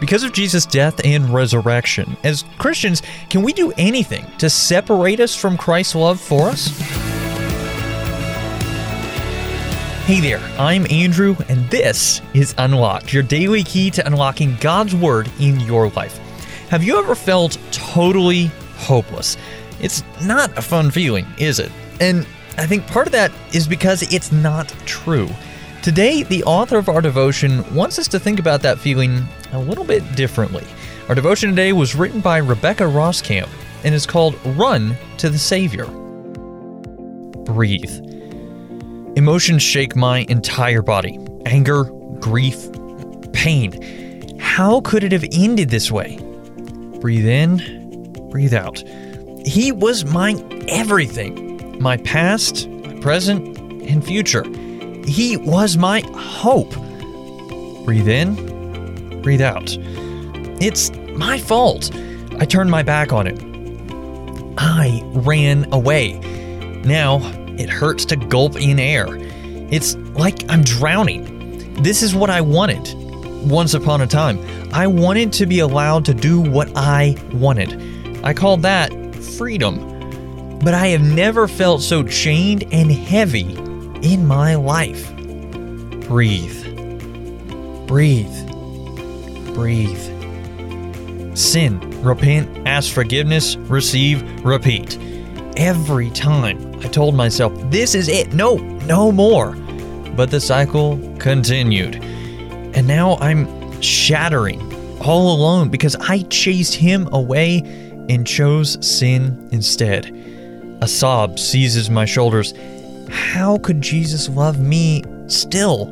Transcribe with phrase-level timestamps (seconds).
[0.00, 5.36] Because of Jesus' death and resurrection, as Christians, can we do anything to separate us
[5.36, 6.68] from Christ's love for us?
[10.06, 15.30] Hey there, I'm Andrew, and this is Unlocked, your daily key to unlocking God's Word
[15.38, 16.16] in your life.
[16.70, 18.46] Have you ever felt totally
[18.78, 19.36] hopeless?
[19.82, 21.70] It's not a fun feeling, is it?
[22.00, 22.26] And
[22.56, 25.28] I think part of that is because it's not true.
[25.82, 29.84] Today, the author of our devotion wants us to think about that feeling a little
[29.84, 30.66] bit differently.
[31.08, 33.48] Our devotion today was written by Rebecca Roskamp
[33.82, 35.86] and is called Run to the Savior.
[37.44, 37.90] Breathe.
[39.16, 41.84] Emotions shake my entire body anger,
[42.20, 42.68] grief,
[43.32, 44.38] pain.
[44.38, 46.18] How could it have ended this way?
[47.00, 48.82] Breathe in, breathe out.
[49.46, 50.34] He was my
[50.68, 51.50] everything
[51.80, 54.44] my past, my present, and future.
[55.06, 56.74] He was my hope.
[57.84, 59.76] Breathe in, breathe out.
[60.62, 61.90] It's my fault.
[62.38, 63.40] I turned my back on it.
[64.58, 66.18] I ran away.
[66.84, 67.18] Now
[67.58, 69.06] it hurts to gulp in air.
[69.70, 71.82] It's like I'm drowning.
[71.82, 72.94] This is what I wanted
[73.48, 74.38] once upon a time.
[74.72, 78.24] I wanted to be allowed to do what I wanted.
[78.24, 79.88] I called that freedom.
[80.60, 83.56] But I have never felt so chained and heavy
[84.02, 85.14] in my life.
[86.08, 86.64] Breathe.
[87.86, 88.46] Breathe.
[89.54, 91.36] Breathe.
[91.36, 94.98] Sin, repent, ask forgiveness, receive, repeat.
[95.56, 99.54] Every time I told myself, this is it, no, no more.
[100.16, 101.96] But the cycle continued.
[101.96, 104.60] And now I'm shattering
[105.00, 107.58] all alone because I chased him away
[108.08, 110.06] and chose sin instead.
[110.82, 112.52] A sob seizes my shoulders.
[113.10, 115.86] How could Jesus love me still?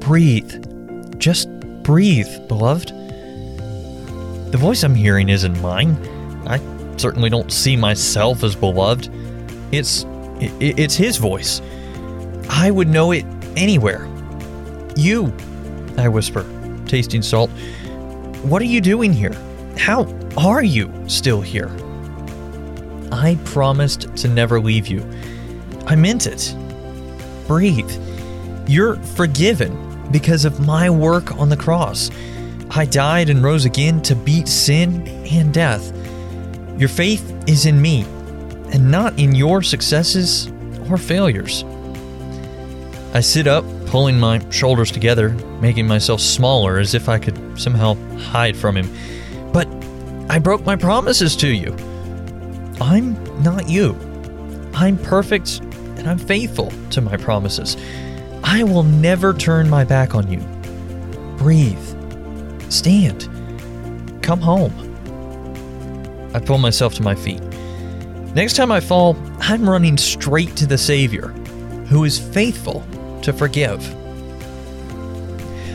[0.00, 1.18] Breathe.
[1.18, 1.48] Just
[1.82, 2.88] breathe, beloved.
[4.50, 5.96] The voice I'm hearing isn't mine.
[6.46, 6.60] I
[6.96, 9.10] certainly don't see myself as beloved.
[9.72, 10.06] It's
[10.40, 11.60] it's his voice.
[12.48, 13.24] I would know it
[13.56, 14.06] anywhere.
[14.96, 15.34] You,
[15.96, 16.44] I whisper,
[16.86, 17.50] tasting salt.
[18.42, 19.34] What are you doing here?
[19.78, 20.06] How
[20.36, 21.70] are you still here?
[23.10, 25.00] I promised to never leave you.
[25.86, 26.54] I meant it.
[27.46, 27.90] Breathe.
[28.66, 32.10] You're forgiven because of my work on the cross.
[32.70, 35.92] I died and rose again to beat sin and death.
[36.78, 38.02] Your faith is in me
[38.72, 40.50] and not in your successes
[40.88, 41.64] or failures.
[43.12, 45.30] I sit up, pulling my shoulders together,
[45.60, 48.90] making myself smaller as if I could somehow hide from him.
[49.52, 49.68] But
[50.28, 51.76] I broke my promises to you.
[52.80, 53.96] I'm not you.
[54.74, 55.60] I'm perfect
[56.04, 57.78] and I'm faithful to my promises.
[58.42, 60.40] I will never turn my back on you.
[61.38, 61.80] Breathe.
[62.70, 63.22] Stand.
[64.22, 64.70] Come home.
[66.34, 67.40] I pull myself to my feet.
[68.34, 71.28] Next time I fall, I'm running straight to the Savior,
[71.88, 72.84] who is faithful
[73.22, 73.82] to forgive.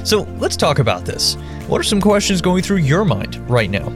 [0.04, 1.38] So let's talk about this.
[1.66, 3.92] What are some questions going through your mind right now?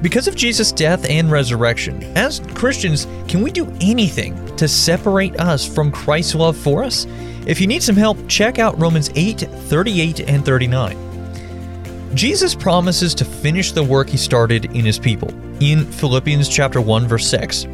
[0.00, 5.66] Because of Jesus' death and resurrection, as Christians, can we do anything to separate us
[5.66, 7.04] from Christ's love for us?
[7.46, 12.14] If you need some help, check out Romans 8 38 and 39.
[12.14, 17.08] Jesus promises to finish the work he started in his people in Philippians chapter 1
[17.08, 17.66] verse 6.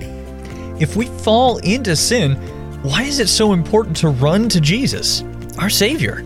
[0.81, 2.37] If we fall into sin,
[2.83, 5.23] why is it so important to run to Jesus,
[5.59, 6.25] our savior?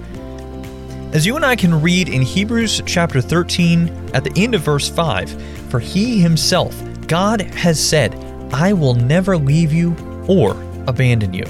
[1.10, 4.90] As you and I can read in Hebrews chapter 13 at the end of verse
[4.90, 5.30] 5,
[5.70, 8.14] for he himself, God has said,
[8.52, 9.96] I will never leave you
[10.28, 10.50] or
[10.86, 11.46] abandon you.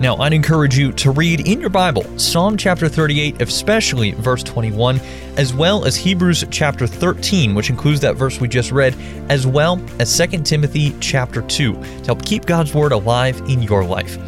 [0.00, 5.00] Now, I'd encourage you to read in your Bible Psalm chapter 38, especially verse 21,
[5.38, 8.94] as well as Hebrews chapter 13, which includes that verse we just read,
[9.30, 13.82] as well as 2 Timothy chapter 2, to help keep God's Word alive in your
[13.82, 14.18] life.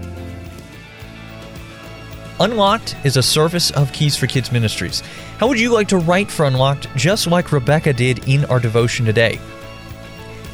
[2.41, 5.03] Unlocked is a service of Keys for Kids Ministries.
[5.37, 9.05] How would you like to write for Unlocked just like Rebecca did in our devotion
[9.05, 9.39] today?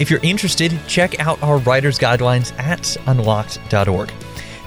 [0.01, 4.13] If you're interested, check out our writer's guidelines at unlocked.org.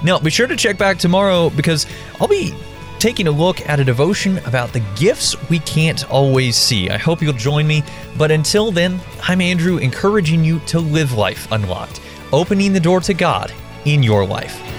[0.02, 1.88] Now, be sure to check back tomorrow because
[2.22, 2.54] I'll be
[3.00, 6.90] taking a look at a devotion about the gifts we can't always see.
[6.90, 7.84] I hope you'll join me.
[8.18, 12.00] But until then, I'm Andrew, encouraging you to live life unlocked,
[12.32, 13.54] opening the door to God
[13.84, 14.79] in your life.